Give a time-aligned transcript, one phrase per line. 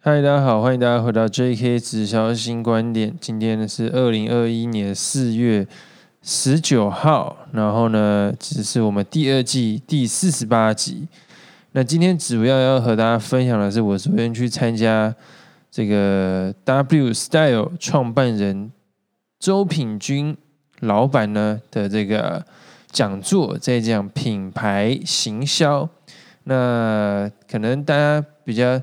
[0.00, 1.80] 嗨，大家好，欢迎大家回到 J.K.
[1.80, 3.12] 直销新观点。
[3.20, 5.66] 今天呢是二零二一年四月
[6.22, 11.08] 十九号，然后呢，只是我们第二季第四十八集。
[11.72, 15.12] 那今天主要要和大家分享的是，我昨天去参加
[15.68, 18.70] 这个 W Style 创办人
[19.40, 20.36] 周品君
[20.78, 22.46] 老板呢的这个
[22.92, 25.88] 讲座，在讲品牌行销。
[26.44, 28.80] 那可能大家比较。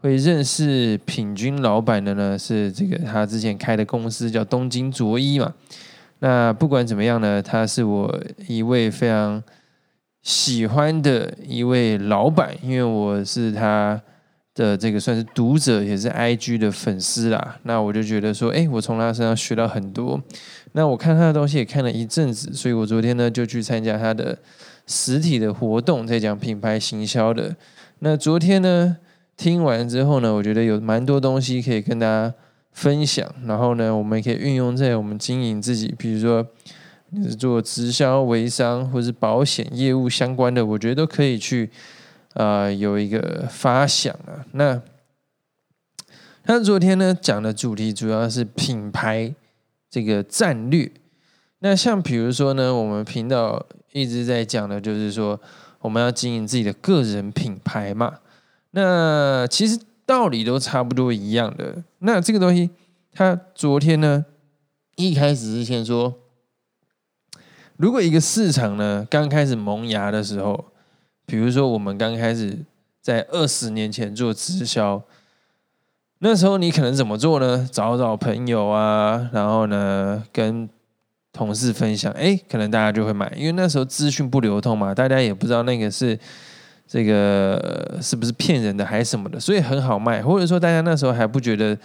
[0.00, 5.52] 会认识品君老板的呢，是这个他之前开的公司叫东京卓一嘛。
[6.20, 9.42] 那不管怎么样呢，他是我一位非常
[10.22, 14.00] 喜欢的一位老板，因为我是他
[14.54, 17.56] 的这个算是读者，也是 IG 的粉丝啦。
[17.64, 20.20] 那我就觉得说，哎，我从他身上学到很多。
[20.72, 24.38] 那我看他的东西也看了一阵子，所以我昨天呢就去参加他的
[24.86, 27.56] 实体的活动，在讲品牌行销的。
[27.98, 28.96] 那昨天呢？
[29.38, 32.34] 听完之后呢，我觉得有蛮多东西可以跟大家
[32.72, 33.32] 分享。
[33.46, 36.44] 然后呢，我们也可以运用在我们经营自己，比如说
[37.38, 41.70] 做直销、微商或是保险业务相关的，我觉得都可以去
[42.34, 44.44] 啊有一个发想啊。
[44.52, 44.82] 那
[46.42, 49.32] 他昨天呢讲的主题主要是品牌
[49.88, 50.90] 这个战略。
[51.60, 55.40] 那像比如说呢，我们频道一直在讲的就是说，
[55.78, 58.18] 我们要经营自己的个人品牌嘛。
[58.70, 61.82] 那其实道理都差不多一样的。
[62.00, 62.68] 那这个东西，
[63.12, 64.26] 他昨天呢
[64.96, 66.14] 一开始是先说，
[67.76, 70.66] 如果一个市场呢刚开始萌芽的时候，
[71.24, 72.58] 比如说我们刚开始
[73.00, 75.02] 在二十年前做直销，
[76.18, 77.66] 那时候你可能怎么做呢？
[77.72, 80.68] 找找朋友啊，然后呢跟
[81.32, 86.18] 同事分享，哎，可能大家就会买，因为那时候资讯不流通嘛，大家也不知道那个是。
[86.90, 89.38] 这个是不是骗人的还是什么的？
[89.38, 91.76] 所以很好卖，或者说大家那时候还不觉得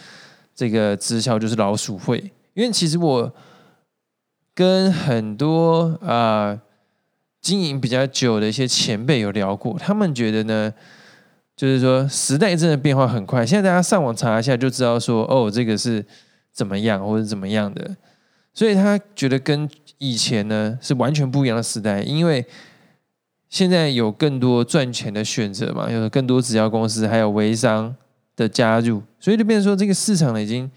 [0.56, 2.18] 这个直销就是老鼠会，
[2.54, 3.30] 因为其实我
[4.56, 6.58] 跟很多啊
[7.42, 10.74] 经营比较久的一些前辈有聊过，他们觉得呢，
[11.54, 16.06] 就是说时代真的变化很快，现在大家上网查一下就知道说哦这个是
[16.54, 17.94] 怎么样或者怎么样的，
[18.54, 22.46] 所以他觉得跟以前呢是完全不一样的时代，因为。
[23.54, 25.88] 现在有更多赚钱的选择嘛？
[25.88, 27.96] 有更多直销公司，还有微商
[28.36, 30.72] 的加入，所以就变成说，这个市场呢已经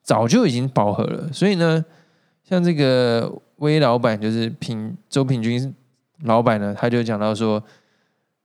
[0.00, 1.28] 早就已经饱和了。
[1.32, 1.84] 所以呢，
[2.48, 5.74] 像这个微老板，就是平周平均
[6.22, 7.60] 老板呢，他就讲到说，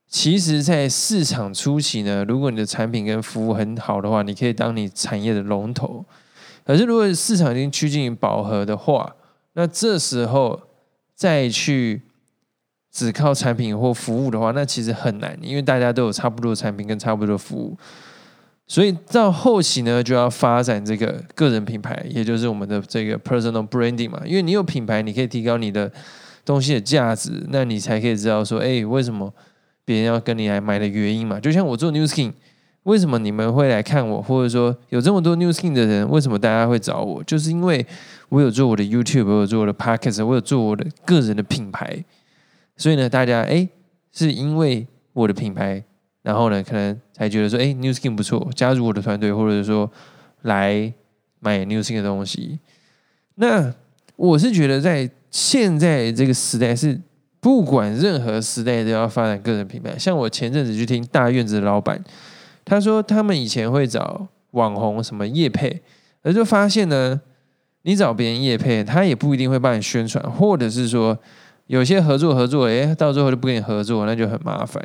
[0.08, 6.04] 其实，在市场初期呢，如果你的产品跟服务很好的话，你可以当你产业的龙头。
[6.64, 9.14] 可是，如果市场已经趋近于饱和的话，
[9.52, 10.60] 那这时候
[11.14, 12.02] 再去。
[12.96, 17.76] 只靠产品或服务的话，那其实很难，因为大家都有差不多的产品跟差不多的服务，
[18.66, 24.22] 所以到后期呢，就要发展这个个人品牌，也就是我们的这个 personal branding 嘛。
[24.24, 25.92] 因为你有品牌，你可以提高你的
[26.42, 29.30] 东西的价值，那你才可以知道说，哎，为什么
[29.84, 31.38] 别人要跟你来买的原因嘛。
[31.38, 32.32] 就像我做 New Skin，
[32.84, 37.22] 为什么你们会来看我，或者说有这么多 New Skin 的人，为什么大家会找我？
[37.24, 37.84] 就是因为
[38.30, 42.02] 我有做我的 YouTube，我有做我的 Podcast，我有做我的个人的品牌。
[42.76, 43.66] 所以呢，大家哎，
[44.12, 45.82] 是因为我的品牌，
[46.20, 49.90] 然后呢，可能才觉得说，哎，New Skin 不错，加入我的团队，或者说
[50.42, 50.92] 来
[51.40, 52.58] 买 New Skin 的东西。
[53.36, 53.72] 那
[54.16, 57.00] 我是觉得，在现在这个时代，是
[57.40, 59.98] 不管任何时代都要发展个人品牌。
[59.98, 62.04] 像我前阵子去听大院子的老板，
[62.64, 65.80] 他说他们以前会找网红什么叶配，
[66.20, 67.18] 而就发现呢，
[67.82, 71.18] 你找别人叶配，他也不一定会帮你宣传，或者是说。
[71.66, 74.80] 有些合作合作，哎，到最后就不跟你合作，那就很麻烦。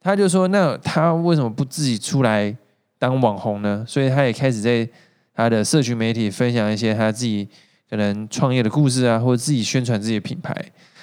[0.00, 2.56] 他就说：“那他为什么不自己出来
[2.96, 4.88] 当网红呢？”所以他也开始在
[5.34, 7.48] 他的社群媒体分享一些他自己
[7.90, 10.54] 可能创业的故事啊，或者自己宣传自己的品牌。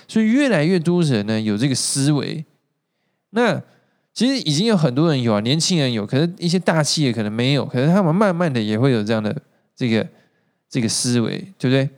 [0.07, 2.45] 所以越来越多人呢有这个思维。
[3.31, 3.61] 那
[4.13, 9.35] 其实已经有很多人有啊，年轻人有，可是一些大企业可能没有，可是他们慢慢的也会有这样的
[9.75, 10.07] 这个
[10.69, 11.89] 这个思维，对不对？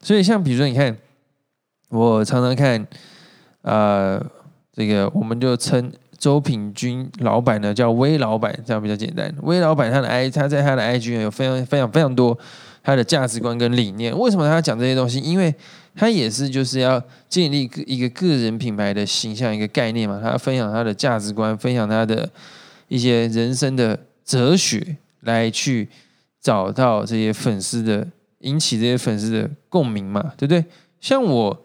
[0.00, 0.96] 所以像比如说，你看。
[1.94, 2.84] 我常常看，
[3.62, 4.20] 呃，
[4.72, 9.32] 这个我们就称周品君老板呢叫威老板，这样比较简单。
[9.42, 12.36] 威老板他的 I，他在他的 IG 有非常非常非常多
[12.82, 14.16] 他的价值观跟理念。
[14.18, 15.20] 为什么他要讲这些东西？
[15.20, 15.54] 因为
[15.94, 20.18] 他也是就是要建立一个个人品牌的形象一个概念嘛。
[20.20, 22.28] 他分享他的价值观，分享他的
[22.88, 25.88] 一些人生的哲学，来去
[26.40, 28.04] 找到这些粉丝的，
[28.40, 30.64] 引起这些粉丝的共鸣嘛，对不对？
[31.00, 31.64] 像我。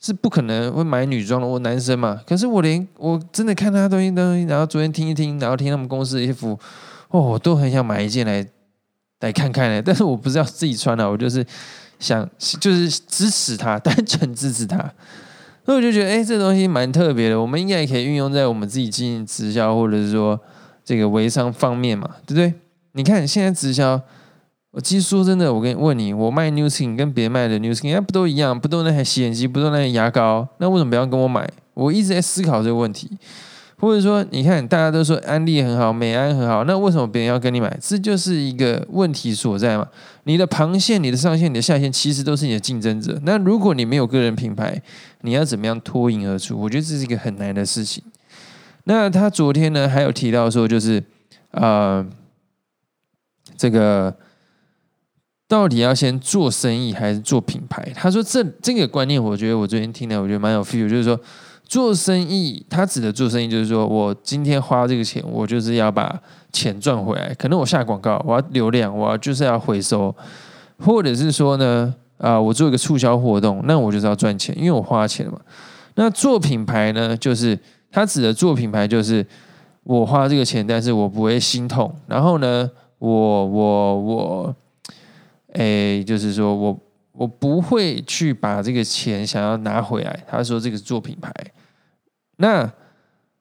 [0.00, 2.20] 是不可能会买女装的，我男生嘛。
[2.26, 6.58] 可是我连我真的看他东西东西，然后昨天听一听，然后听他们公司的衣服，
[7.08, 8.46] 哦，我都很想买一件来
[9.20, 9.82] 来看看呢。
[9.82, 11.44] 但是我不是要自己穿的，我就是
[11.98, 12.28] 想
[12.60, 14.78] 就是支持他， 单纯支持他。
[15.64, 20.38] 所以我就觉得，哎，这东西蛮特别的，我们应该也可以运用在我们自己经营直销，或者是说
[20.84, 22.54] 这个微商方面嘛，对不对？
[22.92, 24.00] 你看现在直销。
[24.70, 28.58] 我其实说真的，我跟问你，我卖 New Skin 跟别人卖的 New Skin，不都一样？
[28.58, 30.46] 不都那台洗脸机，不都那台牙膏？
[30.58, 31.48] 那为什么不要跟我买？
[31.72, 33.10] 我一直在思考这个问题。
[33.80, 37.78] 或者说，你看大家都说安利很好，美安很好，那为什么别人要跟你买？
[37.80, 39.86] 这就是一个问题所在嘛。
[40.24, 43.18] 你的旁线、你的上线、你的下线，其实都是你的竞争者。
[43.22, 44.82] 那如果你没有个人品牌，
[45.20, 46.60] 你要怎么样脱颖而出？
[46.60, 48.02] 我觉得这是一个很难的事情。
[48.84, 51.02] 那他昨天呢，还有提到说，就是
[51.52, 52.04] 呃，
[53.56, 54.14] 这个。
[55.48, 57.82] 到底要先做生意还是做品牌？
[57.94, 60.86] 他说这这个观念，我觉得我昨天听的，我觉得蛮有 feel。
[60.86, 61.18] 就是说
[61.64, 66.20] 做生意，他指的做生意，就是说我今天花这个钱，我就是要把
[66.52, 67.34] 钱赚回来。
[67.38, 70.14] 可能我下广告，我要流量，我要就是要回收，
[70.80, 75.40] 或者是说呢，啊，我做一个促销活动，那我就是要赚钱，因为我花钱嘛。
[75.94, 77.58] 那做品牌呢，就是
[77.90, 79.26] 他指的做品牌，就是
[79.84, 81.90] 我花这个钱，但是我不会心痛。
[82.06, 84.56] 然后呢，我我我。
[85.54, 86.78] 哎，就是说我
[87.12, 90.24] 我不会去把这个钱想要拿回来。
[90.28, 91.32] 他说这个是做品牌，
[92.36, 92.70] 那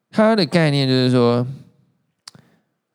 [0.10, 1.46] 他的概念就是说，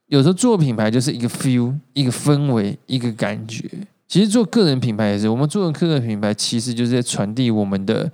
[0.06, 3.68] 有时候做品牌就是一个 feel，一个氛围，一个感觉。
[4.08, 8.10] 其实做个人品牌也是，我们做个人品牌其实就是在传递我们的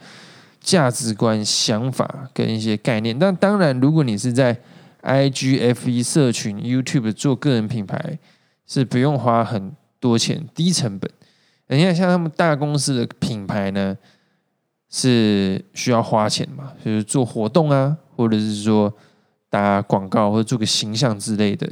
[0.60, 3.16] 价值观、想法跟一些概念。
[3.16, 4.56] 但当然，如果你是在
[5.02, 8.18] IGFE 社群、YouTube 做个人品牌，
[8.66, 9.72] 是不用花很。
[10.00, 11.10] 多钱低成本，
[11.68, 13.96] 你看像他们大公司的品牌呢，
[14.88, 16.72] 是需要花钱嘛？
[16.84, 18.92] 就是做活动啊，或者是说
[19.50, 21.68] 打广告或者做个形象之类的。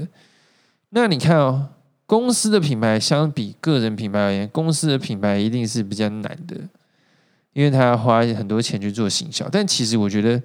[0.90, 1.68] 那你看哦，
[2.04, 6.56] 公司的品牌相比个人品牌而言，公司的品牌一定是比较难的，
[7.52, 9.48] 因为他要花很多钱去做行销。
[9.50, 10.42] 但其实我觉得，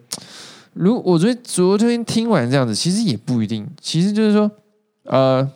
[0.74, 3.68] 如我昨昨天听完这样子，其实也不一定。
[3.81, 4.51] 其实就是说，
[5.06, 5.51] 呃。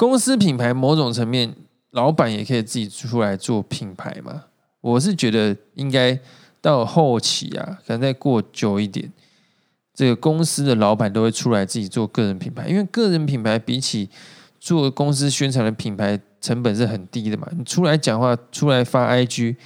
[0.00, 1.54] 公司品牌某种层面，
[1.90, 4.44] 老板也可以自己出来做品牌嘛？
[4.80, 6.18] 我是觉得应该
[6.62, 9.12] 到后期啊，可能再过久一点，
[9.92, 14.08] 这个公司的老板都会出来自己做个人品牌，因为个人品牌比起
[14.58, 17.46] 做公司宣传的品牌成本是很低的嘛。
[17.54, 19.56] 你出来讲话，出来发 IG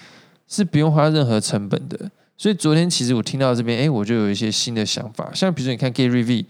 [0.48, 2.10] 是不用花任何成本的。
[2.36, 6.46] 所以昨天其实我听到这边，哎，我就有一些新的想法，像比如说你看 Gary V，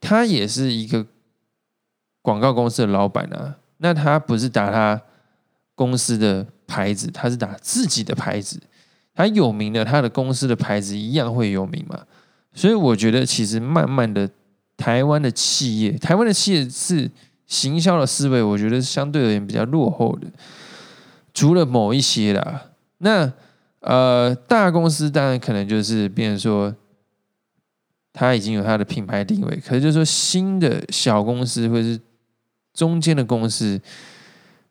[0.00, 1.04] 他也是一个。
[2.22, 5.02] 广告公司的老板啊，那他不是打他
[5.74, 8.58] 公司的牌子，他是打自己的牌子。
[9.14, 12.04] 他有名的，他的公司的牌子一样会有名嘛？
[12.54, 14.30] 所以我觉得，其实慢慢的，
[14.76, 17.10] 台湾的企业，台湾的企业是
[17.46, 20.28] 行销的思维，我觉得相对而言比较落后的。
[21.34, 23.32] 除了某一些啦，那
[23.80, 26.74] 呃，大公司当然可能就是变成说。
[28.14, 31.98] 他已经有他的品牌定位，可是就是说新的小公司或者是
[32.72, 33.80] 中间的公司，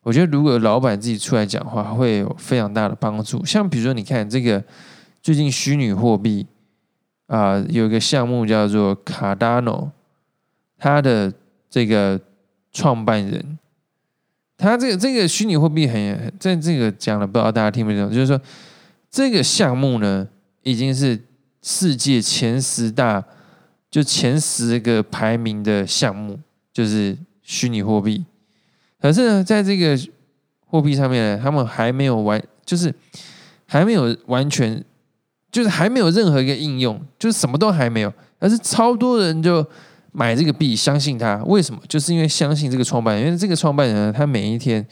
[0.02, 3.44] 我觉得如果老板自己出来讲话，会有非常大的帮助。
[3.44, 4.62] 像比如说，你看这个
[5.22, 6.46] 最近虚拟货币
[7.26, 9.90] 啊，有一个项目叫做卡达诺，
[10.78, 11.32] 他的
[11.70, 12.20] 这个
[12.72, 13.58] 创办人，
[14.56, 18.10] 他这个这个虚拟货币很在这个讲了，不知道大家听不听？
[18.10, 18.40] 就是说
[19.10, 20.28] 这个项目呢，
[20.62, 21.18] 已经是。
[21.64, 23.24] 世界前十大，
[23.88, 26.36] 就前十个排名的项目，
[26.72, 28.24] 就是虚拟货币。
[29.00, 29.98] 可是呢，在这个
[30.66, 32.94] 货币上面呢，他们还没有完，就是
[33.66, 34.84] 还没有完全，
[35.50, 38.12] 就是还没有任何一个应用，就是什么都还没有。
[38.38, 39.64] 而是超多人就
[40.12, 41.42] 买这个币，相信他。
[41.44, 41.80] 为什么？
[41.88, 44.86] 就是因为相信这个创办人，因为这个创办人他每一天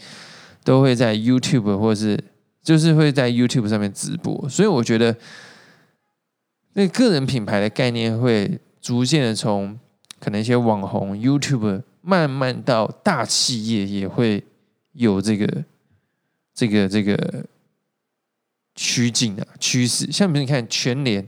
[0.65, 2.23] 都会在 YouTube 或者是
[2.63, 5.17] 就是会在 YouTube 上面直播，所以我觉得。
[6.75, 9.77] 那个人品牌的概念会逐渐的从
[10.21, 14.43] 可能一些网红 YouTube 慢慢到大企业也会
[14.93, 15.65] 有这个
[16.55, 17.45] 这个这个
[18.75, 20.11] 趋近啊趋势。
[20.11, 21.27] 像比如你看全联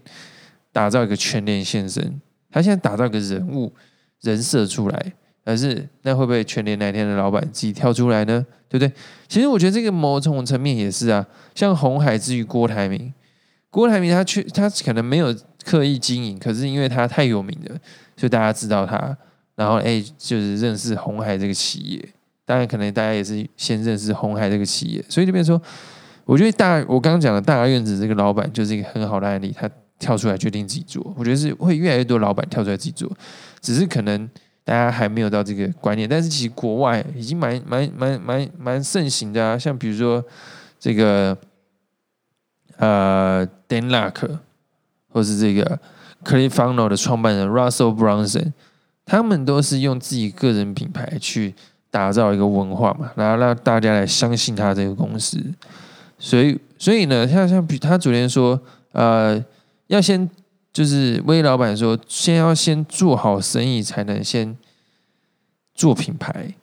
[0.73, 3.73] 打造一个全联先生，他现在打造一个人物
[4.21, 5.13] 人设出来，
[5.45, 8.45] 而是那会不会全联哪天的老板自己跳出来呢？
[8.69, 8.91] 对不对？
[9.29, 13.13] 其实我觉得这个某种层面也是啊，像红海之于郭台铭。
[13.69, 17.79] 郭台铭他去，他可能没有刻意经营，可是因为他太有名了，
[18.17, 19.17] 所以大家知道他，
[19.55, 22.09] 然后哎，就是认识红海这个企业。
[22.45, 25.61] 当然，可能大家也是先认识红海这个企业，所以这边说，
[26.25, 31.15] 我觉得大我刚刚讲的大院子这个老板就是一个很好的案例，他跳出来决定自己做。
[31.17, 33.11] 我觉得是会越来越多老板跳出来自己做，
[33.61, 34.29] 只是可能
[34.65, 40.23] 大家还没有到这个观念，但是其实国外已经蛮蛮蛮蛮蛮盛行的啊，像比如说
[40.81, 41.37] 这个
[42.77, 44.39] 呃 Dan Luck，
[45.09, 45.79] 或是这个
[46.25, 48.53] Clifano 的创办人 Russell Brunson，
[49.05, 51.55] 他们都是用自己个人品牌去
[51.91, 55.43] 打造一个文化嘛，然后让大家来相信他这个公司。
[56.19, 58.61] 所以，所以呢，像像比他昨天说，
[58.93, 59.45] 呃，
[59.87, 60.31] 要先。
[60.73, 64.57] 就是威老板说，先要先做好生意，才能先
[65.75, 66.55] 做品牌。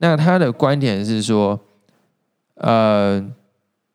[0.00, 1.58] 那他的观点是说，
[2.56, 3.26] 呃，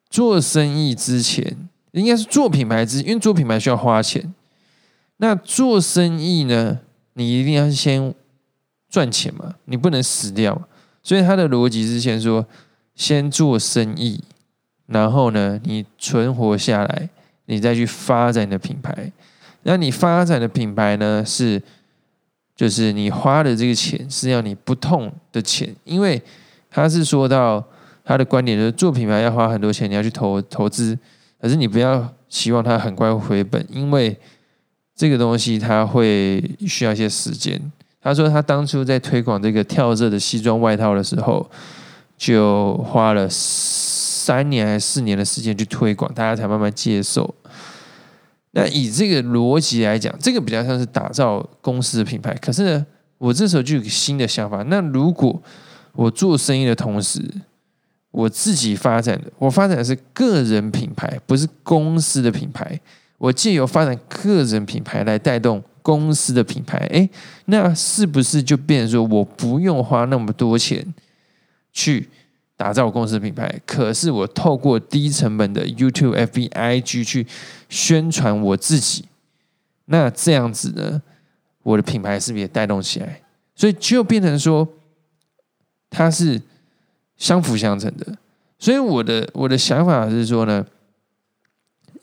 [0.10, 4.34] 做生意之前，应该是做品牌之，因为做品牌需要花钱。
[5.18, 6.80] 那做生意呢，
[7.14, 8.14] 你一定要先
[8.90, 10.68] 赚钱嘛，你不能死掉。
[11.02, 12.46] 所以他的逻辑是先说，
[12.96, 14.24] 先做生意，
[14.88, 17.10] 然后呢，你存活下来，
[17.46, 19.12] 你再去发展你的品牌。
[19.64, 21.24] 那你发展的品牌呢？
[21.26, 21.62] 是，
[22.56, 26.22] 就是你花的这个钱是要你不痛的钱，因为
[26.70, 27.64] 他是说到
[28.04, 30.98] 他的观点就是做品牌要花很多钱，你要去投投资，
[31.42, 34.18] 可是你不要希望它很快回本，因为
[34.96, 37.72] 这个东西它会需要一些时间。
[38.02, 41.50] 他说他当初在推广这个跳色的西装外套的时候，
[42.18, 47.34] 就花了三年还是四年的时间去推广，大家才慢慢接受。
[48.52, 52.36] 那以这个逻辑来讲，这个比较像是打造公司的品牌。
[52.42, 52.86] 可是呢，
[53.18, 54.62] 我这时候就有个新的想法。
[54.64, 55.42] 那如果
[55.94, 57.20] 我做生意的同时，
[58.12, 62.80] 我自己发展的，我发展的是个人品牌，不是公司的品牌。
[63.24, 67.10] 我借由发展个人品牌来带动公司的品牌，诶，
[67.46, 70.94] 那是不是就变成说我不用花那么多钱
[71.72, 72.10] 去？
[72.56, 77.26] 打造公司品牌，可是我透过低成本的 YouTube、FB、IG 去
[77.68, 79.06] 宣传我自己，
[79.86, 81.02] 那这样子呢，
[81.64, 83.22] 我的品牌是不是也带动起来？
[83.56, 84.68] 所以就变成说，
[85.90, 86.42] 它是
[87.18, 88.18] 相辅相成的。
[88.60, 90.66] 所以我的我的想法是说呢，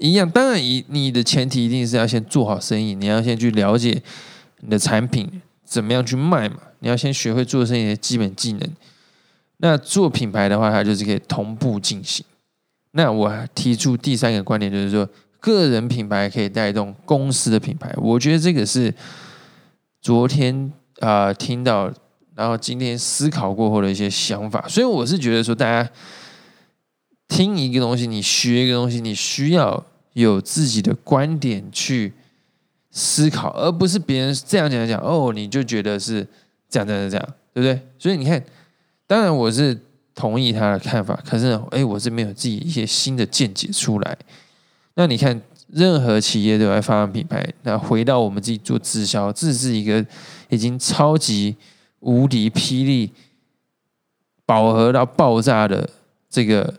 [0.00, 4.02] 一样，当然以你的前提一定是要先做好生意，你要先去了解
[4.60, 8.70] 你的产品怎么样去卖嘛，你要先学会做生意的基本技能。
[9.58, 12.24] 那做品牌的话，它就是可以同步进行。
[12.92, 15.06] 那我提出第三个观点，就是说，
[15.38, 17.94] 个人品牌可以带动公司的品牌。
[17.98, 18.92] 我觉得这个是
[20.00, 21.92] 昨天啊听到，
[22.34, 24.66] 然后今天思考过后的一些想法。
[24.66, 25.90] 所以我是觉得说，大家
[27.28, 32.12] 听一个东西，你学一个东西，你需要有自己的观点去
[32.90, 36.26] 思考，而不是别人这样讲讲哦，你就觉得是
[36.68, 37.86] 这样这样这样，对不对？
[37.98, 38.42] 所以你看。
[39.06, 39.76] 当然，我是
[40.14, 44.16] 同意他的看法，可是，哎，我这边有自己一些新的见解出来。
[44.94, 50.06] 那你看，任何企业都在发展品牌，那回到我们自己做直销，这是一个
[50.48, 51.56] 已经超级
[51.98, 53.10] 无敌霹雳、
[54.46, 55.90] 饱和到爆炸的
[56.28, 56.72] 这个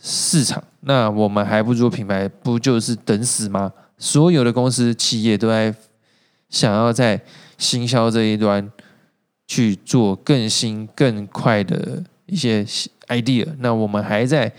[0.00, 0.62] 市场。
[0.80, 3.72] 那我们还不做品牌，不就是等死吗？
[3.98, 5.74] 所有的公司企业都在
[6.48, 7.20] 想要在
[7.58, 8.70] 行销这一端。
[9.48, 12.64] 去做更新更快的一些
[13.06, 14.52] idea，那我们还在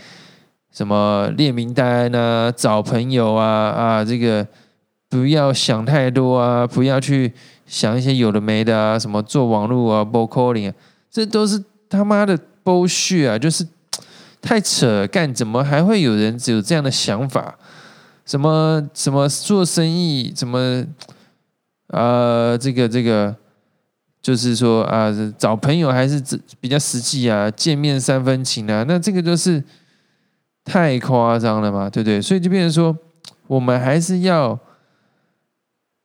[0.71, 4.47] 什么列名单啊、找朋友啊啊，这个
[5.09, 7.33] 不要想太多啊，不要去
[7.65, 10.73] 想一些有的没的啊，什么做网络啊、b o calling 啊，
[11.11, 13.67] 这都是他妈的 bullshit 啊，就是
[14.41, 17.57] 太扯，干怎么还会有人只有这样的想法？
[18.25, 20.85] 什么什么做生意，什么
[21.87, 23.35] 啊，这个这个。
[24.19, 26.21] 就是说啊，找朋友还是
[26.59, 29.63] 比较实际啊，见面三分情啊，那这个就是
[30.65, 32.21] 太夸张了嘛，对不对？
[32.21, 32.97] 所以就变成说，
[33.45, 34.59] 我们还是要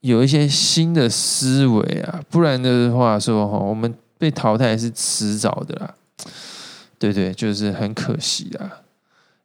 [0.02, 5.92] 有一些新的思维啊，不然的话说哈，我们被淘汰是迟早的啦，
[7.10, 8.82] 对对，就是很可惜啊。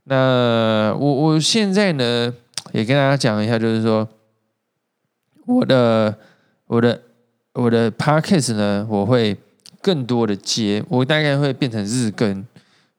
[0.04, 2.34] 那我我现在呢，
[2.74, 4.08] 也跟大家讲一下，就是说
[5.46, 6.16] 我的
[6.68, 7.02] 我的。
[7.58, 9.36] 我的 podcast 呢，我会
[9.82, 12.30] 更多的接，我大概会变成日更，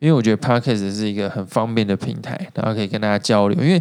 [0.00, 3.62] 因为我觉得 podcast 是一个很方便的平台，然后可以跟大家交流。
[3.62, 3.80] 因为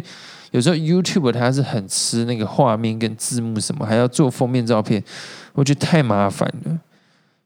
[0.52, 5.02] 有时候 YouTube 它是很吃那个画面跟字幕什么，还要做封面照片，
[5.54, 6.78] 我觉得太麻烦了。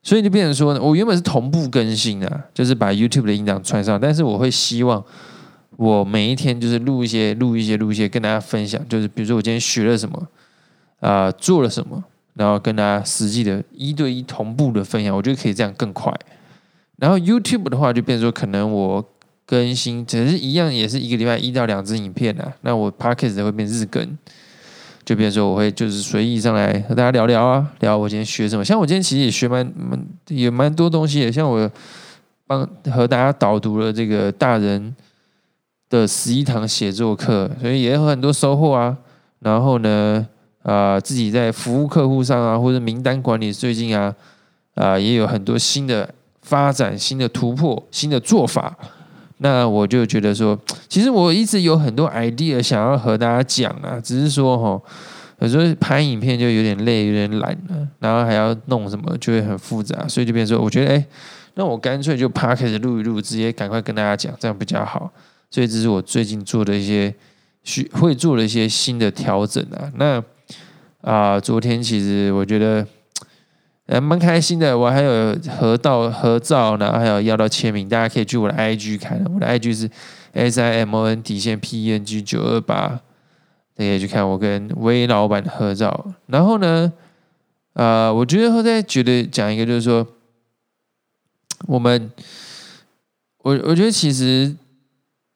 [0.02, 5.02] 所以就变成说呢，我原本是同步更新的，就是把 YouTube 的音档传上，但是我会希望
[5.76, 8.86] 我每一天就是录一些、录一些、录一些，跟大家分享。
[8.88, 10.28] 就是比如说我今天学了什么，
[11.00, 12.02] 啊，做了什么。
[12.34, 16.10] 然后跟大家实际的一对一同步的分享，我觉得可以这样更快。
[16.96, 19.04] 然后 YouTube 的话，就变成说可能我
[19.44, 22.50] 更新只是一样，也是一个礼拜一到两支影片啊。
[22.62, 24.16] 那我 Podcast 会变日更，
[25.12, 28.64] 就比如说我会就是随意上来和大家聊聊啊，聊我今天学什么。
[28.64, 31.70] 像我今天其实也学蛮蛮也蛮多东西的，像我
[32.46, 34.96] 帮和大家导读了这个大人
[35.90, 38.96] 的十一堂写作课，所以也有很多收获啊。
[39.40, 40.26] 然后呢，
[40.62, 44.14] 啊，自己在服务客户上啊，或者名单管理最近啊，
[44.76, 46.08] 啊，也有很多新的
[46.40, 48.74] 发展、新的突破、新的做法。
[49.42, 50.58] 那我就觉得说，
[50.88, 54.80] 其实我一直有很多 idea 想要和大家讲啊，只是说哈，
[55.40, 61.06] 有时候拍影片就有点累，有点懒了，然后还要弄什么，就会很复杂，所以就变说，我觉得哎，
[61.54, 65.10] 那我干脆就趴开始录一录，直接赶快跟大家讲，这样比较好。
[65.50, 67.14] 所以这是我最近做的一些
[67.64, 69.90] 需会做的一些新的调整啊。
[69.96, 70.22] 那
[71.02, 72.86] 啊，昨天其实我觉得。
[73.92, 79.90] 还蛮开心的，我还有合照合照，然后还有要到签名，大家可以去我的 IG 看，我的 IG 是
[80.32, 82.88] S I M O N 底线 png 九二八，
[83.74, 86.14] 大家可以去看我跟威老板的合照。
[86.26, 86.90] 然后呢，
[87.74, 90.06] 呃，我觉得后再觉得讲一个，就是说，
[91.66, 92.10] 我们，
[93.42, 94.56] 我我觉得其实，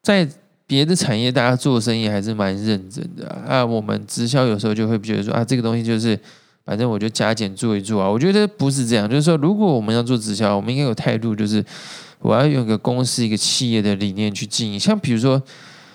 [0.03, 0.27] 在
[0.67, 3.63] 别的产业，大家做生意还是蛮认真的啊。
[3.63, 6.19] 我们直销有时候就会觉得说啊，这个东西就是。
[6.67, 11.65] 反正我就加减做一做啊，我觉得不是这样，就是说，如果我们要做直销，我们应该有态度，就是
[12.19, 14.81] 我要用一个公司、一个企业的理念去经营。
[14.81, 15.41] 像比如说，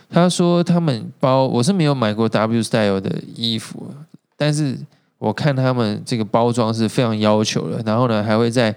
[0.10, 3.92] 他说他们包，我是没有买过 W Style 的衣服，
[4.38, 4.80] 但是
[5.18, 8.74] 我看他们这个包装是非常要求的，然后呢，还会在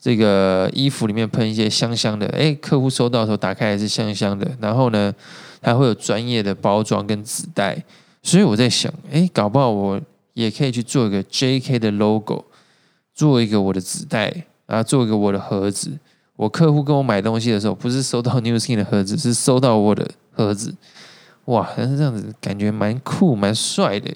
[0.00, 5.14] 这个衣服里面喷一些香香的，哎，客户收到的时候打开还是香香的，然后呢，
[5.60, 7.84] 还会有专业的包装跟纸袋，
[8.22, 10.00] 所以我在想，哎，搞不好我。
[10.38, 11.80] 也可以去做一个 J.K.
[11.80, 12.44] 的 logo，
[13.12, 14.32] 做一个我的纸袋
[14.66, 15.98] 然后，做一个我的盒子。
[16.36, 20.72] 我客户跟我买东西的时候，不是收到 New Skin 的盒子，是收到我的盒子。
[21.46, 24.14] 哇，但是这样子感觉蛮酷、蛮帅的。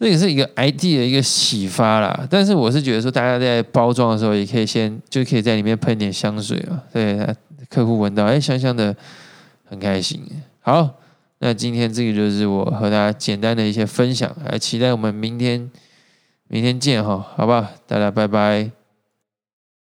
[0.00, 2.26] 这也是一个 ID 的一个启发啦。
[2.30, 7.36] 但是我是觉得说，大家在包装的时候，也可以先就可以在里面喷点香水啊，对，
[7.68, 8.96] 客户闻到哎香香的，
[9.66, 10.22] 很开心。
[10.60, 10.94] 好。
[11.40, 15.70] 那今天这个就是我和大家简单的一些分享，还期待我们明天
[16.48, 18.77] 明天见哈，好吧，大家拜拜。